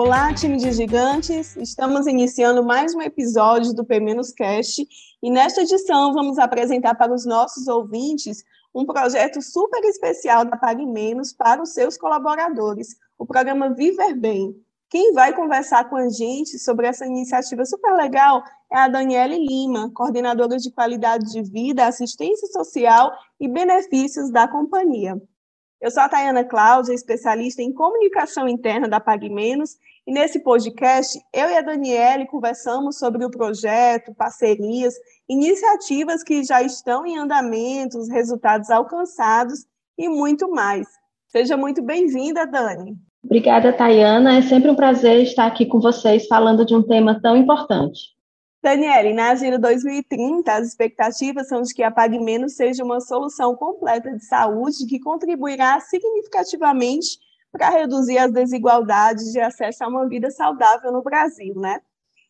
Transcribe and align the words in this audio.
Olá, 0.00 0.32
time 0.32 0.58
de 0.58 0.70
gigantes! 0.70 1.56
Estamos 1.56 2.06
iniciando 2.06 2.62
mais 2.62 2.94
um 2.94 3.02
episódio 3.02 3.74
do 3.74 3.84
P 3.84 3.98
Cast 4.36 4.86
e 5.20 5.28
nesta 5.28 5.62
edição 5.62 6.14
vamos 6.14 6.38
apresentar 6.38 6.94
para 6.94 7.12
os 7.12 7.26
nossos 7.26 7.66
ouvintes 7.66 8.44
um 8.72 8.86
projeto 8.86 9.42
super 9.42 9.82
especial 9.86 10.44
da 10.44 10.56
Pague 10.56 10.86
Menos 10.86 11.32
para 11.32 11.60
os 11.60 11.74
seus 11.74 11.96
colaboradores, 11.98 12.94
o 13.18 13.26
programa 13.26 13.74
Viver 13.74 14.14
Bem. 14.14 14.54
Quem 14.88 15.12
vai 15.14 15.34
conversar 15.34 15.90
com 15.90 15.96
a 15.96 16.08
gente 16.08 16.60
sobre 16.60 16.86
essa 16.86 17.04
iniciativa 17.04 17.64
super 17.64 17.92
legal 17.94 18.44
é 18.72 18.78
a 18.78 18.86
Daniele 18.86 19.44
Lima, 19.44 19.90
coordenadora 19.92 20.58
de 20.58 20.70
qualidade 20.70 21.32
de 21.32 21.42
vida, 21.42 21.84
assistência 21.84 22.46
social 22.52 23.10
e 23.40 23.48
benefícios 23.48 24.30
da 24.30 24.46
companhia. 24.46 25.20
Eu 25.80 25.92
sou 25.92 26.02
a 26.02 26.08
Tayana 26.08 26.44
Cláudia, 26.44 26.92
especialista 26.92 27.62
em 27.62 27.72
comunicação 27.72 28.48
interna 28.48 28.88
da 28.88 28.98
Pague 28.98 29.30
Menos, 29.30 29.76
e 30.04 30.12
nesse 30.12 30.40
podcast, 30.42 31.16
eu 31.32 31.48
e 31.48 31.56
a 31.56 31.60
Daniele 31.60 32.26
conversamos 32.26 32.98
sobre 32.98 33.24
o 33.24 33.30
projeto, 33.30 34.12
parcerias, 34.12 34.94
iniciativas 35.28 36.24
que 36.24 36.42
já 36.42 36.60
estão 36.62 37.06
em 37.06 37.16
andamento, 37.16 37.96
os 37.96 38.08
resultados 38.08 38.70
alcançados 38.70 39.66
e 39.96 40.08
muito 40.08 40.50
mais. 40.50 40.88
Seja 41.28 41.56
muito 41.56 41.80
bem-vinda, 41.80 42.44
Dani. 42.44 42.96
Obrigada, 43.22 43.72
Tayana. 43.72 44.38
É 44.38 44.42
sempre 44.42 44.70
um 44.70 44.74
prazer 44.74 45.22
estar 45.22 45.46
aqui 45.46 45.64
com 45.64 45.78
vocês 45.78 46.26
falando 46.26 46.66
de 46.66 46.74
um 46.74 46.82
tema 46.82 47.20
tão 47.20 47.36
importante. 47.36 48.17
Daniele, 48.60 49.14
na 49.14 49.30
Agenda 49.30 49.56
2030, 49.56 50.52
as 50.52 50.66
expectativas 50.66 51.46
são 51.46 51.62
de 51.62 51.72
que 51.72 51.82
a 51.82 51.92
Pague 51.92 52.18
Menos 52.18 52.56
seja 52.56 52.82
uma 52.82 53.00
solução 53.00 53.54
completa 53.54 54.10
de 54.10 54.24
saúde 54.24 54.84
que 54.86 54.98
contribuirá 54.98 55.78
significativamente 55.78 57.20
para 57.52 57.70
reduzir 57.70 58.18
as 58.18 58.32
desigualdades 58.32 59.32
de 59.32 59.40
acesso 59.40 59.84
a 59.84 59.88
uma 59.88 60.08
vida 60.08 60.28
saudável 60.32 60.90
no 60.90 61.02
Brasil, 61.02 61.54
né? 61.54 61.80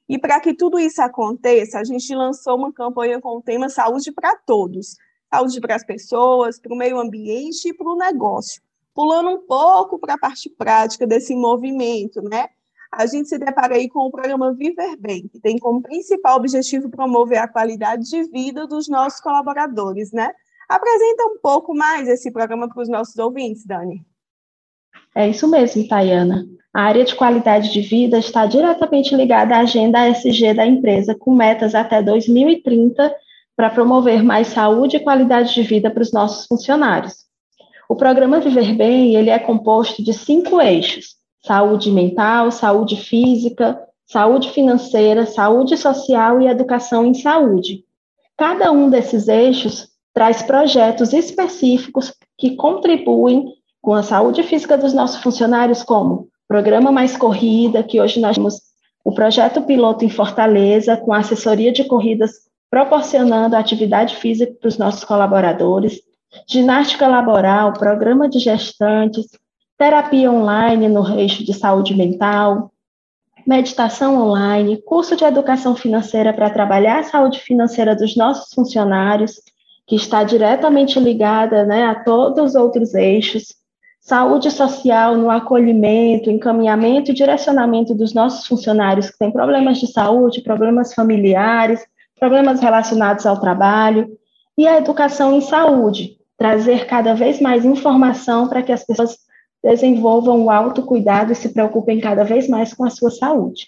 E 0.07 0.19
para 0.19 0.39
que 0.39 0.55
tudo 0.55 0.79
isso 0.79 1.01
aconteça, 1.01 1.79
a 1.79 1.85
gente 1.85 2.15
lançou 2.15 2.57
uma 2.57 2.73
campanha 2.73 3.21
com 3.21 3.39
o 3.39 3.43
tema 3.43 3.71
Saúde 3.71 4.13
para 4.13 4.37
Todos. 4.37 4.97
Saúde 5.33 5.61
para 5.61 5.77
as 5.77 5.85
pessoas, 5.85 6.61
para 6.61 6.73
o 6.73 6.77
meio 6.77 6.99
ambiente 6.99 7.69
e 7.69 7.75
para 7.75 7.89
o 7.89 7.97
negócio. 7.97 8.63
Pulando 8.95 9.31
um 9.31 9.47
pouco 9.47 9.99
para 9.99 10.15
a 10.15 10.19
parte 10.19 10.51
prática 10.51 11.07
desse 11.07 11.35
movimento, 11.35 12.21
né? 12.23 12.49
A 12.93 13.07
gente 13.07 13.29
se 13.29 13.39
depara 13.39 13.75
aí 13.75 13.89
com 13.89 14.01
o 14.01 14.11
programa 14.11 14.53
Viver 14.55 14.97
Bem, 14.97 15.29
que 15.29 15.41
tem 15.41 15.59
como 15.59 15.83
principal 15.83 16.37
objetivo 16.37 16.89
promover 16.89 17.39
a 17.39 17.49
qualidade 17.49 18.09
de 18.09 18.25
vida 18.25 18.67
dos 18.67 18.89
nossos 18.89 19.21
colaboradores, 19.21 20.13
né? 20.13 20.31
Apresenta 20.69 21.25
um 21.25 21.39
pouco 21.43 21.75
mais 21.75 22.09
esse 22.09 22.31
programa 22.31 22.69
para 22.69 22.83
os 22.83 22.89
nossos 22.89 23.17
ouvintes, 23.17 23.65
Dani. 23.65 24.05
É 25.15 25.29
isso 25.29 25.49
mesmo, 25.49 25.87
Tayana. 25.89 26.47
A 26.73 26.83
área 26.83 27.05
de 27.05 27.15
qualidade 27.15 27.73
de 27.73 27.81
vida 27.81 28.19
está 28.19 28.47
diretamente 28.47 29.15
ligada 29.15 29.57
à 29.57 29.61
agenda 29.61 30.03
ASG 30.03 30.55
da 30.55 30.67
empresa, 30.67 31.15
com 31.15 31.35
metas 31.35 31.75
até 31.75 32.03
2030 32.03 33.15
para 33.57 33.71
promover 33.71 34.23
mais 34.23 34.49
saúde 34.49 34.97
e 34.97 35.01
qualidade 35.01 35.53
de 35.53 35.63
vida 35.63 35.91
para 35.91 36.03
os 36.03 36.13
nossos 36.13 36.47
funcionários. 36.47 37.27
O 37.89 37.97
programa 37.97 38.39
Viver 38.39 38.75
Bem 38.77 39.17
ele 39.17 39.31
é 39.31 39.39
composto 39.39 40.05
de 40.05 40.13
cinco 40.13 40.61
eixos: 40.61 41.18
saúde 41.49 41.91
mental, 41.91 42.51
saúde 42.51 42.95
física, 42.97 43.81
saúde 44.05 44.51
financeira, 44.51 45.25
saúde 45.25 45.79
social 45.79 46.43
e 46.43 46.47
educação 46.47 47.07
em 47.07 47.15
saúde. 47.15 47.85
Cada 48.37 48.71
um 48.71 48.91
desses 48.91 49.29
eixos 49.29 49.89
traz 50.13 50.43
projetos 50.43 51.15
específicos 51.15 52.13
que 52.37 52.55
contribuem 52.55 53.47
com 53.81 53.95
a 53.95 54.03
saúde 54.03 54.43
física 54.43 54.77
dos 54.77 54.93
nossos 54.93 55.23
funcionários, 55.23 55.83
como 55.83 56.29
Programa 56.47 56.93
Mais 56.93 57.17
Corrida, 57.17 57.83
que 57.83 57.99
hoje 57.99 58.21
nós 58.21 58.37
temos 58.37 58.61
o 59.03 59.13
projeto 59.13 59.63
piloto 59.63 60.05
em 60.05 60.11
Fortaleza, 60.11 60.99
com 60.99 61.15
assessoria 61.15 61.73
de 61.73 61.85
corridas 61.85 62.47
proporcionando 62.71 63.57
atividade 63.57 64.17
física 64.17 64.53
para 64.61 64.69
os 64.69 64.77
nossos 64.77 65.03
colaboradores, 65.03 65.99
ginástica 66.47 67.09
laboral, 67.09 67.73
programa 67.73 68.29
de 68.29 68.39
gestantes, 68.39 69.27
terapia 69.79 70.31
online 70.31 70.89
no 70.89 71.09
eixo 71.17 71.45
de 71.45 71.55
saúde 71.55 71.95
mental, 71.95 72.73
meditação 73.47 74.21
online, 74.21 74.83
curso 74.83 75.15
de 75.15 75.25
educação 75.25 75.77
financeira 75.77 76.33
para 76.33 76.51
trabalhar 76.51 76.99
a 76.99 77.05
saúde 77.05 77.39
financeira 77.39 77.95
dos 77.95 78.17
nossos 78.17 78.53
funcionários, 78.53 79.41
que 79.87 79.95
está 79.95 80.25
diretamente 80.25 80.99
ligada 80.99 81.65
né, 81.65 81.85
a 81.85 81.95
todos 81.95 82.51
os 82.51 82.55
outros 82.57 82.93
eixos, 82.93 83.55
saúde 84.01 84.51
social 84.51 85.17
no 85.17 85.31
acolhimento, 85.31 86.29
encaminhamento 86.29 87.13
e 87.13 87.15
direcionamento 87.15 87.95
dos 87.95 88.13
nossos 88.13 88.47
funcionários 88.47 89.11
que 89.11 89.19
têm 89.19 89.31
problemas 89.31 89.79
de 89.79 89.87
saúde, 89.87 90.43
problemas 90.43 90.93
familiares, 90.93 91.87
problemas 92.19 92.61
relacionados 92.61 93.25
ao 93.25 93.41
trabalho, 93.41 94.11
e 94.59 94.67
a 94.67 94.77
educação 94.77 95.33
em 95.37 95.41
saúde, 95.41 96.19
trazer 96.37 96.87
cada 96.87 97.15
vez 97.15 97.41
mais 97.41 97.65
informação 97.65 98.49
para 98.49 98.63
que 98.63 98.73
as 98.73 98.85
pessoas 98.85 99.28
desenvolvam 99.63 100.45
o 100.45 100.51
autocuidado 100.51 101.33
e 101.33 101.37
se 101.37 101.49
preocupem 101.51 102.01
cada 102.01 102.25
vez 102.25 102.49
mais 102.49 102.73
com 102.73 102.85
a 102.85 102.91
sua 102.91 103.11
saúde. 103.11 103.67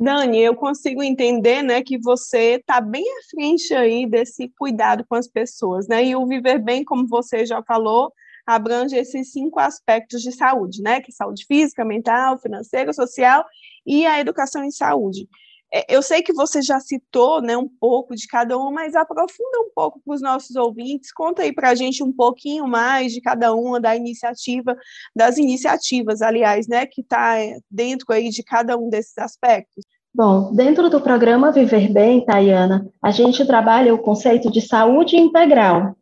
Dani, 0.00 0.38
eu 0.38 0.54
consigo 0.54 1.02
entender, 1.02 1.62
né, 1.62 1.82
que 1.82 1.98
você 1.98 2.54
está 2.54 2.80
bem 2.80 3.04
à 3.04 3.20
frente 3.30 3.74
aí 3.74 4.06
desse 4.06 4.48
cuidado 4.56 5.04
com 5.08 5.16
as 5.16 5.26
pessoas, 5.26 5.88
né, 5.88 6.04
e 6.04 6.14
o 6.14 6.24
Viver 6.24 6.62
Bem, 6.62 6.84
como 6.84 7.06
você 7.08 7.44
já 7.44 7.60
falou, 7.64 8.12
abrange 8.46 8.96
esses 8.96 9.32
cinco 9.32 9.58
aspectos 9.58 10.22
de 10.22 10.30
saúde, 10.30 10.82
né, 10.82 11.00
que 11.00 11.10
é 11.10 11.14
saúde 11.14 11.44
física, 11.46 11.84
mental, 11.84 12.38
financeira, 12.38 12.92
social 12.92 13.44
e 13.84 14.06
a 14.06 14.20
educação 14.20 14.62
em 14.62 14.70
saúde. 14.70 15.28
É, 15.72 15.84
eu 15.94 16.02
sei 16.02 16.22
que 16.22 16.32
você 16.32 16.62
já 16.62 16.80
citou 16.80 17.42
né, 17.42 17.56
um 17.56 17.68
pouco 17.68 18.14
de 18.14 18.26
cada 18.26 18.56
uma, 18.56 18.70
mas 18.70 18.94
aprofunda 18.94 19.60
um 19.60 19.70
pouco 19.74 20.00
para 20.04 20.14
os 20.14 20.22
nossos 20.22 20.56
ouvintes, 20.56 21.12
conta 21.12 21.42
aí 21.42 21.52
para 21.52 21.70
a 21.70 21.74
gente 21.74 22.02
um 22.02 22.12
pouquinho 22.12 22.66
mais 22.66 23.12
de 23.12 23.20
cada 23.20 23.54
uma 23.54 23.78
da 23.78 23.94
iniciativa, 23.94 24.76
das 25.14 25.36
iniciativas, 25.36 26.22
aliás, 26.22 26.66
né, 26.66 26.86
que 26.86 27.02
está 27.02 27.36
dentro 27.70 28.06
aí 28.12 28.30
de 28.30 28.42
cada 28.42 28.78
um 28.78 28.88
desses 28.88 29.18
aspectos. 29.18 29.84
Bom, 30.14 30.52
dentro 30.54 30.88
do 30.88 31.00
programa 31.00 31.52
Viver 31.52 31.92
Bem, 31.92 32.24
Tayana, 32.24 32.90
a 33.02 33.10
gente 33.10 33.44
trabalha 33.44 33.94
o 33.94 33.98
conceito 33.98 34.50
de 34.50 34.62
saúde 34.62 35.16
integral. 35.16 35.94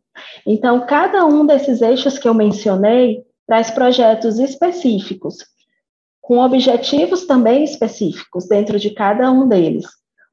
Então, 0.45 0.85
cada 0.87 1.25
um 1.25 1.45
desses 1.45 1.81
eixos 1.81 2.17
que 2.17 2.27
eu 2.27 2.33
mencionei 2.33 3.21
traz 3.45 3.69
projetos 3.69 4.39
específicos 4.39 5.37
com 6.27 6.39
objetivos 6.39 7.25
também 7.25 7.63
específicos 7.63 8.49
dentro 8.49 8.77
de 8.77 8.89
cada 8.89 9.31
um 9.31 9.47
deles. 9.47 9.85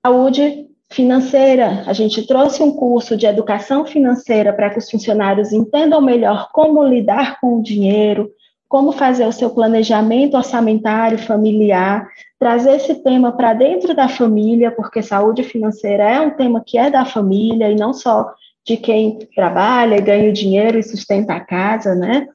Saúde 0.05 0.66
financeira, 0.91 1.84
a 1.87 1.93
gente 1.93 2.27
trouxe 2.27 2.65
um 2.65 2.72
curso 2.72 3.16
de 3.16 3.27
educação 3.27 3.87
financeira 3.87 4.53
para 4.53 4.71
que 4.71 4.81
os 4.81 4.91
funcionários 4.91 5.53
entendam 5.53 6.00
melhor 6.00 6.49
como 6.53 6.83
lidar 6.83 7.41
com 7.41 7.59
o 7.59 7.62
dinheiro, 7.62 8.28
como 8.69 8.91
fazer 8.91 9.25
o 9.25 9.33
seu 9.33 9.50
planejamento 9.50 10.37
orçamentário 10.37 11.16
familiar, 11.16 12.09
trazer 12.41 12.75
esse 12.75 12.97
tema 12.97 13.31
para 13.31 13.54
dentro 13.54 13.94
da 13.94 14.09
família, 14.09 14.72
porque 14.72 15.00
saúde 15.00 15.44
financeira 15.44 16.10
é 16.10 16.21
um 16.21 16.31
tema 16.31 16.60
que 16.66 16.77
é 16.77 16.91
da 16.91 17.04
família 17.04 17.71
e 17.71 17.77
não 17.77 17.94
só 17.94 18.34
de 18.66 18.77
quem 18.77 19.21
trabalha, 19.33 20.00
ganha 20.00 20.33
dinheiro 20.33 20.77
e 20.77 20.83
sustenta 20.83 21.34
a 21.34 21.41
casa, 21.41 21.94
né? 21.94 22.27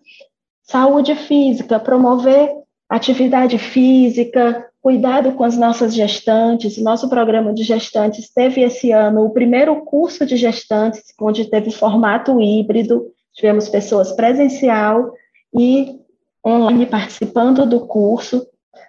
Saúde 0.64 1.14
física, 1.14 1.78
promover 1.78 2.59
atividade 2.89 3.59
física, 3.59 4.66
cuidado 4.81 5.33
com 5.33 5.44
as 5.44 5.55
nossas 5.55 5.94
gestantes. 5.94 6.77
Nosso 6.77 7.07
programa 7.07 7.53
de 7.53 7.63
gestantes 7.63 8.33
teve 8.33 8.61
esse 8.61 8.91
ano 8.91 9.25
o 9.25 9.29
primeiro 9.29 9.75
curso 9.85 10.25
de 10.25 10.35
gestantes, 10.35 11.03
onde 11.22 11.50
teve 11.50 11.69
formato 11.72 12.41
híbrido, 12.41 13.06
tivemos 13.33 13.69
pessoas 13.69 14.12
presencial 14.12 15.13
e 15.53 16.00
online 16.45 16.86
participando 16.86 17.65
do 17.65 17.81
curso. 17.81 18.47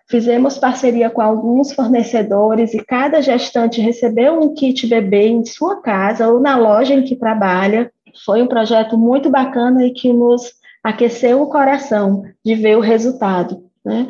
Fizemos 0.09 0.59
parceria 0.59 1.09
com 1.09 1.21
alguns 1.21 1.73
fornecedores 1.73 2.75
e 2.75 2.85
cada 2.85 3.21
gestante 3.21 3.81
recebeu 3.81 4.41
um 4.41 4.55
kit 4.55 4.87
bebê 4.87 5.29
em 5.29 5.45
sua 5.45 5.81
casa 5.81 6.29
ou 6.29 6.41
na 6.41 6.57
loja 6.57 6.95
em 6.95 7.03
que 7.03 7.15
trabalha. 7.15 7.93
Foi 8.25 8.43
um 8.43 8.49
projeto 8.49 8.99
muito 8.99 9.31
bacana 9.31 9.85
e 9.85 9.93
que 9.93 10.13
nos 10.13 10.53
aqueceu 10.83 11.43
o 11.43 11.49
coração 11.49 12.23
de 12.45 12.55
ver 12.55 12.77
o 12.77 12.81
resultado. 12.81 13.70
Né? 13.85 14.09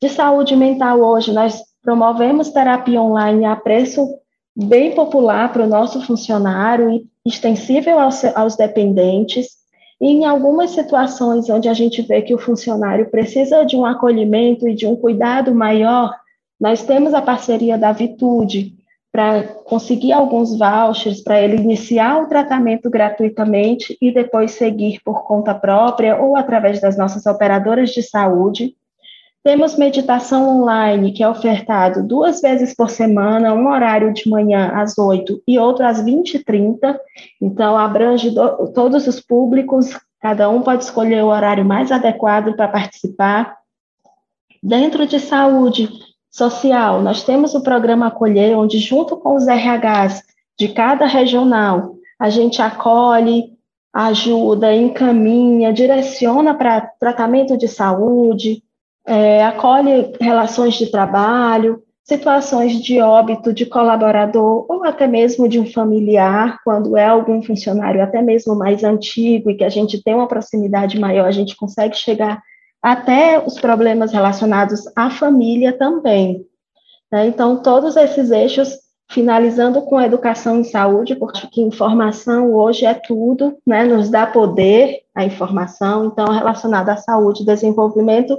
De 0.00 0.08
saúde 0.08 0.56
mental 0.56 1.00
hoje, 1.00 1.32
nós 1.32 1.62
promovemos 1.82 2.50
terapia 2.50 3.00
online 3.00 3.44
a 3.44 3.56
preço 3.56 4.06
bem 4.54 4.94
popular 4.94 5.52
para 5.52 5.64
o 5.64 5.68
nosso 5.68 6.00
funcionário 6.02 6.90
e 6.90 7.06
extensível 7.26 7.98
aos, 7.98 8.24
aos 8.24 8.56
dependentes. 8.56 9.48
E 10.00 10.08
em 10.08 10.24
algumas 10.24 10.70
situações 10.70 11.48
onde 11.48 11.68
a 11.68 11.74
gente 11.74 12.02
vê 12.02 12.22
que 12.22 12.34
o 12.34 12.38
funcionário 12.38 13.10
precisa 13.10 13.64
de 13.64 13.76
um 13.76 13.86
acolhimento 13.86 14.68
e 14.68 14.74
de 14.74 14.86
um 14.86 14.96
cuidado 14.96 15.54
maior, 15.54 16.12
nós 16.60 16.84
temos 16.84 17.14
a 17.14 17.22
parceria 17.22 17.78
da 17.78 17.92
Vitude 17.92 18.74
para 19.12 19.42
conseguir 19.64 20.12
alguns 20.12 20.58
vouchers 20.58 21.20
para 21.20 21.40
ele 21.40 21.56
iniciar 21.56 22.22
o 22.22 22.28
tratamento 22.28 22.88
gratuitamente 22.88 23.96
e 24.00 24.10
depois 24.10 24.52
seguir 24.52 25.00
por 25.04 25.24
conta 25.24 25.54
própria 25.54 26.20
ou 26.20 26.34
através 26.34 26.80
das 26.80 26.96
nossas 26.96 27.26
operadoras 27.26 27.90
de 27.90 28.02
saúde. 28.02 28.74
Temos 29.44 29.76
meditação 29.76 30.60
online, 30.60 31.12
que 31.12 31.22
é 31.22 31.28
ofertado 31.28 32.06
duas 32.06 32.40
vezes 32.40 32.74
por 32.76 32.88
semana, 32.88 33.52
um 33.52 33.68
horário 33.68 34.12
de 34.12 34.30
manhã 34.30 34.70
às 34.74 34.96
8 34.96 35.42
e 35.48 35.58
outro 35.58 35.84
às 35.84 36.00
20 36.00 36.34
e 36.34 36.44
30. 36.44 37.00
Então, 37.40 37.76
abrange 37.76 38.30
do, 38.30 38.72
todos 38.72 39.08
os 39.08 39.20
públicos, 39.20 39.98
cada 40.20 40.48
um 40.48 40.62
pode 40.62 40.84
escolher 40.84 41.24
o 41.24 41.28
horário 41.28 41.64
mais 41.64 41.90
adequado 41.90 42.54
para 42.54 42.68
participar. 42.68 43.56
Dentro 44.62 45.08
de 45.08 45.18
saúde 45.18 45.90
social, 46.30 47.02
nós 47.02 47.24
temos 47.24 47.52
o 47.52 47.64
programa 47.64 48.06
Acolher, 48.06 48.56
onde, 48.56 48.78
junto 48.78 49.16
com 49.16 49.34
os 49.34 49.46
RHs 49.48 50.22
de 50.56 50.68
cada 50.68 51.04
regional, 51.04 51.96
a 52.16 52.30
gente 52.30 52.62
acolhe, 52.62 53.58
ajuda, 53.92 54.72
encaminha, 54.72 55.72
direciona 55.72 56.54
para 56.54 56.80
tratamento 57.00 57.58
de 57.58 57.66
saúde, 57.66 58.62
é, 59.06 59.44
acolhe 59.44 60.12
relações 60.20 60.74
de 60.74 60.90
trabalho, 60.90 61.82
situações 62.04 62.80
de 62.80 63.00
óbito 63.00 63.52
de 63.52 63.64
colaborador 63.64 64.66
ou 64.68 64.84
até 64.84 65.06
mesmo 65.06 65.48
de 65.48 65.58
um 65.58 65.66
familiar, 65.66 66.58
quando 66.64 66.96
é 66.96 67.06
algum 67.06 67.42
funcionário 67.42 68.02
até 68.02 68.20
mesmo 68.20 68.54
mais 68.54 68.82
antigo 68.82 69.50
e 69.50 69.56
que 69.56 69.64
a 69.64 69.68
gente 69.68 70.02
tem 70.02 70.14
uma 70.14 70.28
proximidade 70.28 70.98
maior, 70.98 71.26
a 71.26 71.32
gente 71.32 71.56
consegue 71.56 71.96
chegar 71.96 72.42
até 72.82 73.38
os 73.44 73.60
problemas 73.60 74.12
relacionados 74.12 74.82
à 74.96 75.08
família 75.08 75.72
também. 75.72 76.44
Né? 77.10 77.26
Então, 77.26 77.62
todos 77.62 77.96
esses 77.96 78.30
eixos, 78.32 78.78
finalizando 79.08 79.82
com 79.82 80.00
educação 80.00 80.60
e 80.60 80.64
saúde, 80.64 81.14
porque 81.14 81.60
informação 81.60 82.52
hoje 82.54 82.84
é 82.84 82.94
tudo, 82.94 83.56
né? 83.64 83.84
nos 83.84 84.10
dá 84.10 84.26
poder 84.26 85.02
a 85.14 85.24
informação, 85.24 86.06
então, 86.06 86.26
relacionada 86.32 86.92
à 86.92 86.96
saúde, 86.96 87.44
desenvolvimento 87.44 88.36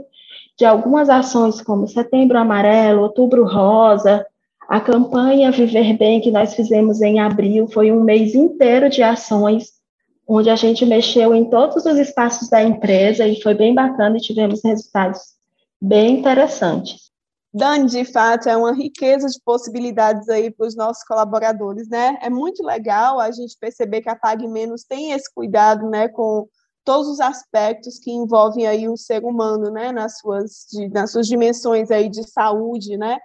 de 0.57 0.65
algumas 0.65 1.09
ações 1.09 1.61
como 1.61 1.87
Setembro 1.87 2.37
Amarelo, 2.37 3.03
Outubro 3.03 3.45
Rosa, 3.45 4.25
a 4.69 4.79
campanha 4.79 5.51
Viver 5.51 5.97
Bem 5.97 6.21
que 6.21 6.31
nós 6.31 6.53
fizemos 6.53 7.01
em 7.01 7.19
abril 7.19 7.67
foi 7.67 7.91
um 7.91 8.03
mês 8.03 8.33
inteiro 8.33 8.89
de 8.89 9.03
ações, 9.03 9.73
onde 10.27 10.49
a 10.49 10.55
gente 10.55 10.85
mexeu 10.85 11.33
em 11.35 11.49
todos 11.49 11.85
os 11.85 11.97
espaços 11.97 12.49
da 12.49 12.63
empresa 12.63 13.27
e 13.27 13.41
foi 13.41 13.53
bem 13.53 13.73
bacana 13.73 14.17
e 14.17 14.21
tivemos 14.21 14.61
resultados 14.63 15.19
bem 15.81 16.19
interessantes. 16.19 17.11
Dani, 17.53 17.85
de 17.85 18.03
fato, 18.03 18.49
é 18.49 18.57
uma 18.57 18.73
riqueza 18.73 19.27
de 19.27 19.39
possibilidades 19.45 20.27
aí 20.27 20.49
para 20.49 20.65
os 20.65 20.75
nossos 20.75 21.03
colaboradores, 21.03 21.87
né? 21.87 22.17
É 22.19 22.29
muito 22.29 22.63
legal 22.63 23.19
a 23.19 23.29
gente 23.29 23.55
perceber 23.59 24.01
que 24.01 24.09
a 24.09 24.15
Pague 24.15 24.47
Menos 24.47 24.83
tem 24.83 25.11
esse 25.11 25.31
cuidado, 25.31 25.87
né, 25.87 26.07
com 26.07 26.47
todos 26.83 27.07
os 27.07 27.19
aspectos 27.19 27.97
que 27.97 28.11
envolvem 28.11 28.67
aí 28.67 28.87
o 28.87 28.97
ser 28.97 29.23
humano, 29.23 29.71
né, 29.71 29.91
nas 29.91 30.17
suas, 30.19 30.67
nas 30.91 31.11
suas 31.11 31.27
dimensões 31.27 31.89
aí 31.91 32.09
de 32.09 32.27
saúde, 32.29 32.97
né, 32.97 33.17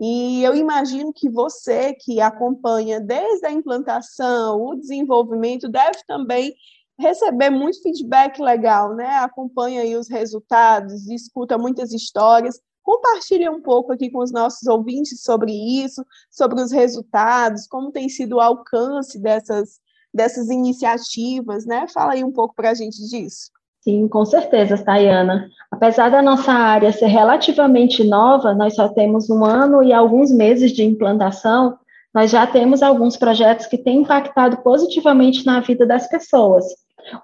e 0.00 0.42
eu 0.42 0.54
imagino 0.54 1.12
que 1.12 1.30
você 1.30 1.94
que 1.94 2.20
acompanha 2.20 3.00
desde 3.00 3.46
a 3.46 3.52
implantação, 3.52 4.60
o 4.60 4.74
desenvolvimento, 4.74 5.68
deve 5.68 5.98
também 6.08 6.54
receber 6.98 7.50
muito 7.50 7.82
feedback 7.82 8.40
legal, 8.40 8.94
né, 8.94 9.18
acompanha 9.18 9.82
aí 9.82 9.96
os 9.96 10.08
resultados, 10.08 11.08
escuta 11.08 11.58
muitas 11.58 11.92
histórias, 11.92 12.60
compartilha 12.82 13.50
um 13.50 13.62
pouco 13.62 13.92
aqui 13.92 14.10
com 14.10 14.18
os 14.18 14.32
nossos 14.32 14.66
ouvintes 14.66 15.22
sobre 15.22 15.52
isso, 15.52 16.04
sobre 16.30 16.60
os 16.60 16.72
resultados, 16.72 17.66
como 17.66 17.92
tem 17.92 18.08
sido 18.08 18.36
o 18.36 18.40
alcance 18.40 19.18
dessas 19.18 19.80
dessas 20.12 20.48
iniciativas, 20.48 21.64
né? 21.66 21.86
Fala 21.92 22.12
aí 22.12 22.24
um 22.24 22.32
pouco 22.32 22.54
para 22.54 22.70
a 22.70 22.74
gente 22.74 22.98
disso. 23.08 23.50
Sim, 23.82 24.06
com 24.06 24.24
certeza, 24.24 24.78
Tayana. 24.78 25.48
Apesar 25.70 26.08
da 26.08 26.22
nossa 26.22 26.52
área 26.52 26.92
ser 26.92 27.06
relativamente 27.06 28.04
nova, 28.04 28.54
nós 28.54 28.76
só 28.76 28.88
temos 28.88 29.28
um 29.28 29.44
ano 29.44 29.82
e 29.82 29.92
alguns 29.92 30.30
meses 30.30 30.70
de 30.70 30.84
implantação, 30.84 31.76
nós 32.14 32.30
já 32.30 32.46
temos 32.46 32.82
alguns 32.82 33.16
projetos 33.16 33.66
que 33.66 33.78
têm 33.78 34.02
impactado 34.02 34.58
positivamente 34.58 35.44
na 35.44 35.60
vida 35.60 35.84
das 35.84 36.06
pessoas. 36.08 36.64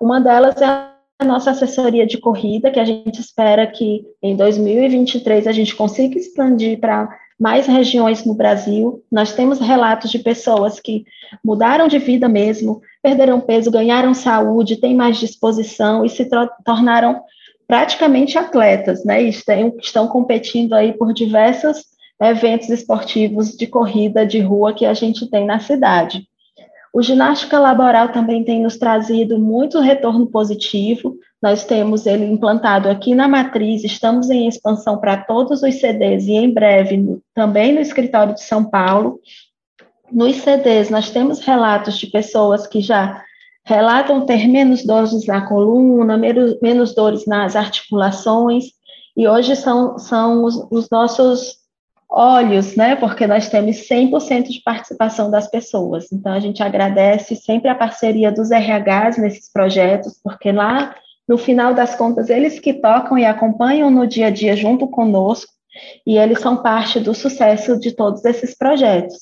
Uma 0.00 0.20
delas 0.20 0.61
é 0.61 0.67
a 1.20 1.25
nossa 1.25 1.50
assessoria 1.50 2.06
de 2.06 2.19
corrida, 2.19 2.70
que 2.70 2.81
a 2.81 2.85
gente 2.85 3.20
espera 3.20 3.67
que 3.67 4.05
em 4.23 4.35
2023 4.35 5.46
a 5.46 5.52
gente 5.52 5.76
consiga 5.76 6.19
expandir 6.19 6.81
para 6.81 7.08
mais 7.38 7.67
regiões 7.67 8.25
no 8.25 8.35
Brasil. 8.35 9.02
Nós 9.11 9.32
temos 9.32 9.61
relatos 9.61 10.11
de 10.11 10.19
pessoas 10.19 10.81
que 10.81 11.05
mudaram 11.44 11.87
de 11.87 11.99
vida 11.99 12.29
mesmo, 12.29 12.81
perderam 13.02 13.40
peso, 13.40 13.70
ganharam 13.70 14.12
saúde, 14.12 14.81
têm 14.81 14.94
mais 14.94 15.19
disposição 15.19 16.05
e 16.05 16.08
se 16.08 16.29
tornaram 16.64 17.23
praticamente 17.67 18.38
atletas, 18.38 19.05
né? 19.05 19.23
Estão, 19.23 19.75
estão 19.79 20.08
competindo 20.08 20.73
aí 20.73 20.93
por 20.93 21.12
diversos 21.12 21.85
eventos 22.20 22.69
esportivos 22.70 23.56
de 23.56 23.67
corrida 23.67 24.26
de 24.26 24.40
rua 24.40 24.73
que 24.73 24.85
a 24.85 24.94
gente 24.94 25.31
tem 25.31 25.46
na 25.46 25.61
cidade. 25.61 26.26
O 26.93 27.02
ginástica 27.02 27.61
laboral 27.61 28.08
também 28.08 28.43
tem 28.43 28.62
nos 28.62 28.76
trazido 28.76 29.38
muito 29.38 29.79
retorno 29.79 30.26
positivo. 30.26 31.17
Nós 31.40 31.64
temos 31.64 32.06
ele 32.06 32.25
implantado 32.25 32.88
aqui 32.88 33.14
na 33.14 33.29
matriz, 33.29 33.85
estamos 33.85 34.29
em 34.29 34.49
expansão 34.49 34.99
para 34.99 35.17
todos 35.17 35.62
os 35.62 35.75
CDs 35.76 36.26
e 36.26 36.32
em 36.32 36.52
breve 36.52 36.96
no, 36.96 37.23
também 37.35 37.73
no 37.73 37.81
escritório 37.81 38.35
de 38.35 38.43
São 38.43 38.64
Paulo. 38.64 39.20
Nos 40.11 40.37
CDs, 40.37 40.90
nós 40.90 41.11
temos 41.11 41.40
relatos 41.40 41.99
de 41.99 42.06
pessoas 42.08 42.67
que 42.67 42.81
já 42.81 43.23
relatam 43.64 44.25
ter 44.25 44.49
menos 44.49 44.85
dores 44.85 45.26
na 45.26 45.46
coluna, 45.46 46.17
menos, 46.17 46.58
menos 46.61 46.94
dores 46.94 47.26
nas 47.26 47.55
articulações, 47.55 48.64
e 49.14 49.29
hoje 49.29 49.55
são, 49.56 49.99
são 49.99 50.44
os, 50.44 50.67
os 50.70 50.88
nossos 50.90 51.58
olhos, 52.08 52.75
né? 52.76 52.96
Porque 52.96 53.26
nós 53.26 53.49
temos 53.49 53.76
100% 53.88 54.44
de 54.44 54.62
participação 54.62 55.31
das 55.31 55.50
pessoas. 55.50 56.11
Então, 56.11 56.32
a 56.32 56.40
gente 56.40 56.62
agradece 56.62 57.37
sempre 57.37 57.69
a 57.69 57.75
parceria 57.75 58.32
dos 58.32 58.50
RHs 58.50 59.19
nesses 59.19 59.52
projetos, 59.52 60.19
porque 60.23 60.50
lá, 60.50 60.94
no 61.28 61.36
final 61.36 61.75
das 61.75 61.94
contas, 61.94 62.30
eles 62.30 62.58
que 62.58 62.72
tocam 62.72 63.19
e 63.19 63.25
acompanham 63.25 63.90
no 63.90 64.06
dia 64.06 64.28
a 64.28 64.30
dia 64.30 64.56
junto 64.56 64.88
conosco, 64.88 65.52
e 66.06 66.16
eles 66.16 66.40
são 66.40 66.56
parte 66.56 66.98
do 66.98 67.14
sucesso 67.14 67.78
de 67.78 67.92
todos 67.92 68.25
esses 68.25 68.56
projetos. 68.56 69.19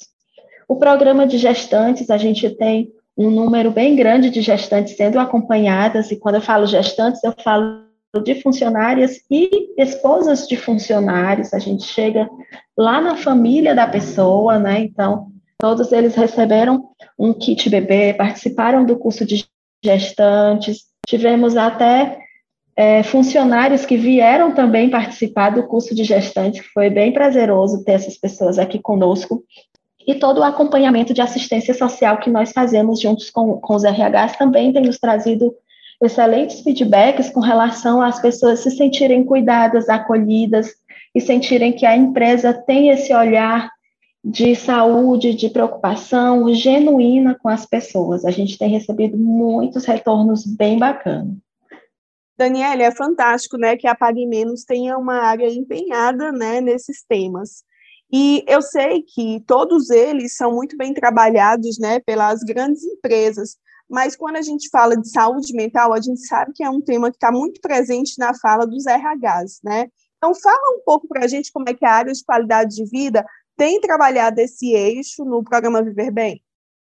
O 0.69 0.77
programa 0.77 1.27
de 1.27 1.37
gestantes, 1.37 2.09
a 2.09 2.17
gente 2.17 2.49
tem 2.51 2.91
um 3.17 3.31
número 3.31 3.71
bem 3.71 3.97
grande 3.97 4.31
de 4.31 4.41
gestantes 4.41 4.97
sendo 4.97 5.19
acompanhadas, 5.19 6.11
e 6.11 6.17
quando 6.17 6.37
eu 6.37 6.41
falo 6.41 6.67
gestantes, 6.67 7.23
eu 7.25 7.35
falo 7.43 7.85
de 8.23 8.41
funcionárias 8.41 9.21
e 9.31 9.75
esposas 9.77 10.47
de 10.47 10.57
funcionários, 10.57 11.53
a 11.53 11.59
gente 11.59 11.85
chega 11.85 12.29
lá 12.77 13.01
na 13.01 13.17
família 13.17 13.75
da 13.75 13.87
pessoa, 13.87 14.59
né? 14.59 14.81
Então, 14.81 15.29
todos 15.59 15.93
eles 15.93 16.15
receberam 16.15 16.89
um 17.19 17.33
kit 17.33 17.69
bebê, 17.69 18.15
participaram 18.15 18.85
do 18.87 18.97
curso 18.97 19.27
de 19.27 19.47
gestantes, 19.85 20.85
tivemos 21.07 21.57
até 21.57 22.19
é, 22.77 23.03
funcionários 23.03 23.87
que 23.87 23.97
vieram 23.97 24.53
também 24.53 24.91
participar 24.91 25.51
do 25.51 25.67
curso 25.67 25.95
de 25.95 26.05
gestantes, 26.05 26.61
que 26.61 26.69
foi 26.69 26.91
bem 26.91 27.13
prazeroso 27.13 27.85
ter 27.85 27.93
essas 27.93 28.19
pessoas 28.19 28.59
aqui 28.59 28.79
conosco, 28.79 29.43
e 30.07 30.15
todo 30.15 30.39
o 30.39 30.45
acompanhamento 30.45 31.15
de 31.15 31.21
assistência 31.21 31.75
social 31.75 32.19
que 32.19 32.31
nós 32.31 32.53
fazemos 32.53 33.01
juntos 33.01 33.31
com, 33.31 33.59
com 33.59 33.75
os 33.75 33.83
RHs 33.83 34.37
também 34.39 34.73
tem 34.73 34.83
nos 34.83 34.99
trazido 34.99 35.53
excelentes 36.03 36.61
feedbacks 36.61 37.31
com 37.31 37.41
relação 37.41 38.03
às 38.03 38.21
pessoas 38.21 38.61
se 38.61 38.71
sentirem 38.71 39.25
cuidadas, 39.25 39.89
acolhidas 39.89 40.69
e 41.15 41.21
sentirem 41.21 41.73
que 41.73 41.87
a 41.87 41.97
empresa 41.97 42.53
tem 42.53 42.91
esse 42.91 43.13
olhar 43.15 43.71
de 44.29 44.57
saúde, 44.57 45.35
de 45.35 45.49
preocupação 45.49 46.53
genuína 46.53 47.39
com 47.41 47.49
as 47.49 47.65
pessoas. 47.65 48.25
A 48.25 48.31
gente 48.33 48.59
tem 48.59 48.69
recebido 48.69 49.17
muitos 49.17 49.85
retornos 49.85 50.45
bem 50.45 50.81
bacanas. 50.81 51.37
Daniela, 52.37 52.83
é 52.83 52.91
fantástico, 52.91 53.57
né, 53.57 53.77
que 53.77 53.87
a 53.87 53.95
Pague 53.95 54.27
Menos 54.27 54.65
tenha 54.65 54.99
uma 54.99 55.21
área 55.21 55.49
empenhada, 55.49 56.33
né, 56.33 56.61
nesses 56.61 57.05
temas. 57.09 57.63
E 58.13 58.45
eu 58.49 58.61
sei 58.61 59.03
que 59.03 59.45
todos 59.47 59.91
eles 59.91 60.35
são 60.35 60.53
muito 60.53 60.77
bem 60.77 60.93
trabalhados, 60.93 61.79
né, 61.79 62.01
pelas 62.01 62.41
grandes 62.43 62.83
empresas, 62.83 63.57
mas 63.89 64.17
quando 64.17 64.37
a 64.37 64.43
gente 64.43 64.69
fala 64.71 64.97
de 64.97 65.09
saúde 65.09 65.55
mental, 65.55 65.93
a 65.93 66.01
gente 66.01 66.27
sabe 66.27 66.51
que 66.53 66.65
é 66.65 66.69
um 66.69 66.81
tema 66.81 67.11
que 67.11 67.17
está 67.17 67.31
muito 67.31 67.61
presente 67.61 68.19
na 68.19 68.35
fala 68.35 68.67
dos 68.67 68.87
RHs, 68.87 69.61
né? 69.63 69.87
Então, 70.17 70.35
fala 70.35 70.77
um 70.77 70.83
pouco 70.85 71.07
para 71.07 71.25
a 71.25 71.29
gente 71.29 71.53
como 71.53 71.69
é 71.69 71.75
que 71.75 71.85
a 71.85 71.93
área 71.93 72.13
de 72.13 72.25
qualidade 72.25 72.75
de 72.75 72.85
vida 72.87 73.25
tem 73.57 73.81
trabalhado 73.81 74.41
esse 74.41 74.73
eixo 74.73 75.25
no 75.25 75.43
programa 75.43 75.83
Viver 75.83 76.11
Bem. 76.11 76.43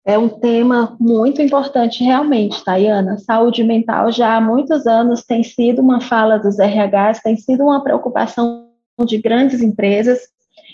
É 0.05 0.19
um 0.19 0.29
tema 0.29 0.97
muito 0.99 1.43
importante, 1.43 2.03
realmente, 2.03 2.65
Tayana. 2.65 3.19
Saúde 3.19 3.63
mental 3.63 4.11
já 4.11 4.37
há 4.37 4.41
muitos 4.41 4.87
anos 4.87 5.23
tem 5.25 5.43
sido 5.43 5.83
uma 5.83 6.01
fala 6.01 6.39
dos 6.39 6.59
RHs, 6.59 7.21
tem 7.23 7.37
sido 7.37 7.65
uma 7.65 7.83
preocupação 7.83 8.69
de 9.05 9.19
grandes 9.19 9.61
empresas, 9.61 10.21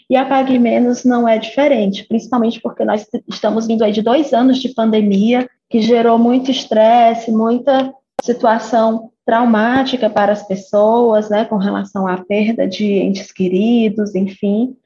e 0.09 0.16
a 0.16 0.25
Pague 0.25 0.59
Menos 0.59 1.05
não 1.05 1.28
é 1.28 1.38
diferente, 1.38 2.07
principalmente 2.07 2.61
porque 2.61 2.85
nós 2.85 3.07
estamos 3.28 3.66
vindo 3.66 3.83
aí 3.83 3.93
de 3.93 4.02
dois 4.02 4.33
anos 4.33 4.59
de 4.59 4.69
pandemia, 4.69 5.49
que 5.69 5.81
gerou 5.81 6.16
muito 6.16 6.50
estresse, 6.50 7.33
muita 7.33 7.93
situação 8.23 9.11
traumática 9.25 10.09
para 10.09 10.33
as 10.33 10.47
pessoas, 10.47 11.28
né, 11.28 11.45
com 11.45 11.57
relação 11.57 12.07
à 12.07 12.16
perda 12.19 12.69
de 12.69 12.85
entes 12.85 13.33
queridos, 13.33 14.14
enfim. 14.14 14.76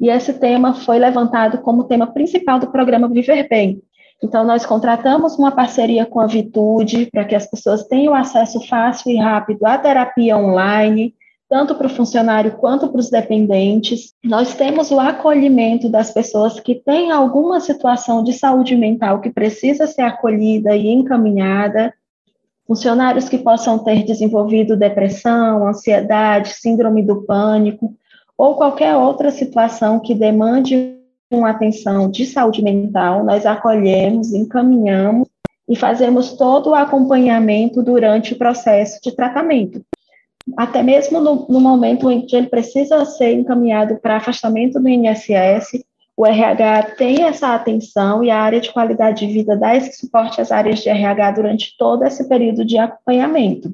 E 0.00 0.08
esse 0.08 0.32
tema 0.32 0.72
foi 0.72 0.98
levantado 0.98 1.58
como 1.58 1.84
tema 1.84 2.06
principal 2.06 2.58
do 2.58 2.70
programa 2.72 3.06
Viver 3.06 3.46
Bem. 3.48 3.82
Então, 4.22 4.44
nós 4.44 4.64
contratamos 4.64 5.38
uma 5.38 5.52
parceria 5.52 6.06
com 6.06 6.20
a 6.20 6.26
Vitude 6.26 7.06
para 7.12 7.24
que 7.24 7.34
as 7.34 7.46
pessoas 7.46 7.84
tenham 7.84 8.14
acesso 8.14 8.66
fácil 8.66 9.12
e 9.12 9.16
rápido 9.16 9.64
à 9.66 9.76
terapia 9.76 10.38
online, 10.38 11.14
tanto 11.48 11.74
para 11.74 11.86
o 11.86 11.90
funcionário 11.90 12.52
quanto 12.52 12.88
para 12.88 13.00
os 13.00 13.10
dependentes. 13.10 14.14
Nós 14.24 14.54
temos 14.54 14.90
o 14.90 14.98
acolhimento 14.98 15.88
das 15.88 16.10
pessoas 16.10 16.58
que 16.60 16.76
têm 16.76 17.10
alguma 17.10 17.60
situação 17.60 18.22
de 18.22 18.32
saúde 18.32 18.76
mental 18.76 19.20
que 19.20 19.30
precisa 19.30 19.86
ser 19.86 20.02
acolhida 20.02 20.74
e 20.76 20.88
encaminhada. 20.88 21.92
Funcionários 22.66 23.28
que 23.28 23.38
possam 23.38 23.78
ter 23.78 24.04
desenvolvido 24.04 24.76
depressão, 24.76 25.66
ansiedade, 25.66 26.54
síndrome 26.54 27.02
do 27.02 27.22
pânico 27.22 27.94
ou 28.40 28.54
qualquer 28.54 28.96
outra 28.96 29.30
situação 29.30 30.00
que 30.00 30.14
demande 30.14 30.96
uma 31.30 31.50
atenção 31.50 32.10
de 32.10 32.24
saúde 32.24 32.62
mental, 32.62 33.22
nós 33.22 33.44
acolhemos, 33.44 34.32
encaminhamos 34.32 35.28
e 35.68 35.76
fazemos 35.76 36.32
todo 36.32 36.70
o 36.70 36.74
acompanhamento 36.74 37.82
durante 37.82 38.32
o 38.32 38.38
processo 38.38 39.00
de 39.02 39.14
tratamento 39.14 39.84
até 40.56 40.82
mesmo 40.82 41.20
no, 41.20 41.46
no, 41.48 41.60
momento 41.60 42.10
em 42.10 42.22
que 42.22 42.34
ele 42.34 42.48
precisa 42.48 43.04
ser 43.04 43.32
encaminhado 43.32 43.96
para 43.96 44.16
afastamento 44.16 44.80
do 44.80 44.88
INSS, 44.88 45.84
o 46.16 46.26
RH 46.26 46.82
tem 46.96 47.22
essa 47.22 47.54
atenção 47.54 48.22
e 48.22 48.30
a 48.30 48.40
área 48.40 48.60
de 48.60 48.72
qualidade 48.72 49.26
de 49.26 49.32
vida 49.32 49.56
dá 49.56 49.74
esse 49.76 49.98
suporte 49.98 50.40
às 50.40 50.50
áreas 50.50 50.80
de 50.80 50.88
RH 50.88 51.30
durante 51.32 51.76
todo 51.78 52.04
esse 52.04 52.28
período 52.28 52.64
de 52.64 52.78
acompanhamento. 52.78 53.72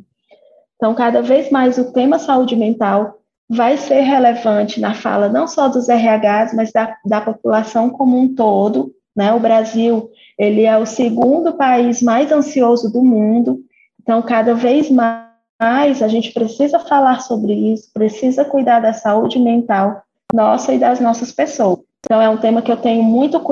Então, 0.76 0.94
cada 0.94 1.22
vez 1.22 1.50
mais 1.50 1.78
o 1.78 1.92
tema 1.92 2.18
saúde 2.18 2.54
mental 2.54 3.18
vai 3.48 3.76
ser 3.76 4.00
relevante 4.00 4.80
na 4.80 4.94
fala 4.94 5.28
não 5.28 5.46
só 5.46 5.68
dos 5.68 5.88
RHs, 5.88 6.54
mas 6.54 6.72
da, 6.72 6.96
da 7.04 7.20
população 7.20 7.90
como 7.90 8.18
um 8.18 8.34
todo. 8.34 8.92
Né? 9.14 9.32
O 9.32 9.40
Brasil 9.40 10.10
ele 10.38 10.64
é 10.64 10.76
o 10.76 10.84
segundo 10.84 11.54
país 11.54 12.02
mais 12.02 12.30
ansioso 12.30 12.92
do 12.92 13.02
mundo, 13.02 13.64
então, 14.06 14.22
cada 14.22 14.54
vez 14.54 14.88
mais 14.88 16.00
a 16.00 16.06
gente 16.06 16.32
precisa 16.32 16.78
falar 16.78 17.22
sobre 17.22 17.52
isso, 17.52 17.90
precisa 17.92 18.44
cuidar 18.44 18.78
da 18.78 18.92
saúde 18.92 19.36
mental 19.36 20.00
nossa 20.32 20.72
e 20.72 20.78
das 20.78 21.00
nossas 21.00 21.32
pessoas. 21.32 21.80
Então, 22.04 22.22
é 22.22 22.28
um 22.28 22.36
tema 22.36 22.62
que 22.62 22.70
eu 22.70 22.76
tenho 22.76 23.02
muito 23.02 23.42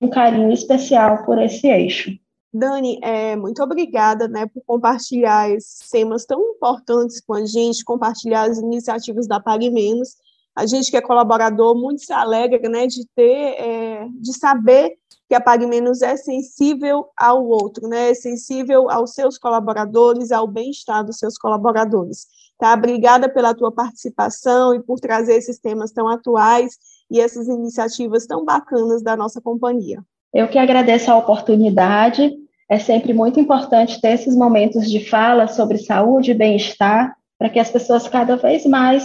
um 0.00 0.08
carinho 0.08 0.52
especial 0.52 1.24
por 1.24 1.42
esse 1.42 1.66
eixo. 1.66 2.12
Dani, 2.52 2.98
é, 3.02 3.36
muito 3.36 3.62
obrigada 3.62 4.26
né, 4.26 4.46
por 4.46 4.62
compartilhar 4.66 5.50
esses 5.50 5.88
temas 5.88 6.24
tão 6.24 6.40
importantes 6.50 7.20
com 7.20 7.34
a 7.34 7.44
gente, 7.44 7.84
compartilhar 7.84 8.50
as 8.50 8.58
iniciativas 8.58 9.28
da 9.28 9.38
Pague 9.38 9.70
Menos. 9.70 10.16
A 10.54 10.66
gente 10.66 10.90
que 10.90 10.96
é 10.96 11.00
colaborador 11.00 11.76
muito 11.76 12.04
se 12.04 12.12
alegra 12.12 12.68
né, 12.68 12.86
de 12.86 13.06
ter, 13.14 13.54
é, 13.56 14.08
de 14.20 14.36
saber 14.36 14.98
que 15.28 15.34
a 15.36 15.40
Pague 15.40 15.64
Menos 15.64 16.02
é 16.02 16.16
sensível 16.16 17.06
ao 17.16 17.46
outro, 17.46 17.86
né? 17.86 18.10
É 18.10 18.14
sensível 18.14 18.90
aos 18.90 19.14
seus 19.14 19.38
colaboradores, 19.38 20.32
ao 20.32 20.44
bem-estar 20.48 21.04
dos 21.04 21.18
seus 21.18 21.38
colaboradores. 21.38 22.26
Tá? 22.58 22.74
Obrigada 22.74 23.28
pela 23.28 23.54
tua 23.54 23.70
participação 23.70 24.74
e 24.74 24.82
por 24.82 24.98
trazer 24.98 25.34
esses 25.34 25.60
temas 25.60 25.92
tão 25.92 26.08
atuais 26.08 26.76
e 27.08 27.20
essas 27.20 27.46
iniciativas 27.46 28.26
tão 28.26 28.44
bacanas 28.44 29.04
da 29.04 29.16
nossa 29.16 29.40
companhia. 29.40 30.02
Eu 30.34 30.48
que 30.48 30.58
agradeço 30.58 31.12
a 31.12 31.18
oportunidade. 31.18 32.36
É 32.70 32.78
sempre 32.78 33.12
muito 33.12 33.40
importante 33.40 34.00
ter 34.00 34.12
esses 34.12 34.36
momentos 34.36 34.88
de 34.88 35.04
fala 35.04 35.48
sobre 35.48 35.76
saúde 35.76 36.30
e 36.30 36.34
bem-estar, 36.34 37.16
para 37.36 37.50
que 37.50 37.58
as 37.58 37.68
pessoas 37.68 38.06
cada 38.06 38.36
vez 38.36 38.64
mais 38.64 39.04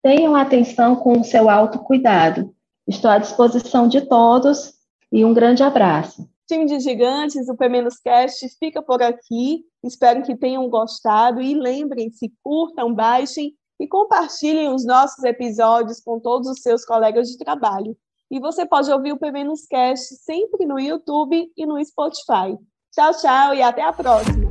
tenham 0.00 0.36
atenção 0.36 0.94
com 0.94 1.18
o 1.18 1.24
seu 1.24 1.50
autocuidado. 1.50 2.54
Estou 2.86 3.10
à 3.10 3.18
disposição 3.18 3.88
de 3.88 4.02
todos 4.02 4.74
e 5.10 5.24
um 5.24 5.34
grande 5.34 5.60
abraço. 5.60 6.30
Time 6.46 6.66
de 6.66 6.78
gigantes, 6.78 7.48
o 7.48 7.56
P-Cast 7.56 8.48
fica 8.60 8.80
por 8.80 9.02
aqui. 9.02 9.64
Espero 9.82 10.22
que 10.22 10.36
tenham 10.36 10.68
gostado 10.68 11.42
e 11.42 11.52
lembrem-se, 11.52 12.32
curtam, 12.44 12.94
baixem 12.94 13.54
e 13.80 13.88
compartilhem 13.88 14.72
os 14.72 14.86
nossos 14.86 15.24
episódios 15.24 15.98
com 15.98 16.20
todos 16.20 16.48
os 16.48 16.62
seus 16.62 16.84
colegas 16.84 17.28
de 17.28 17.38
trabalho. 17.38 17.96
E 18.30 18.38
você 18.38 18.64
pode 18.64 18.88
ouvir 18.92 19.12
o 19.12 19.18
P-Cast 19.18 20.14
sempre 20.14 20.64
no 20.64 20.78
YouTube 20.78 21.50
e 21.56 21.66
no 21.66 21.84
Spotify. 21.84 22.56
Tchau, 22.92 23.12
tchau 23.14 23.54
e 23.54 23.62
até 23.62 23.82
a 23.82 23.92
próxima! 23.92 24.49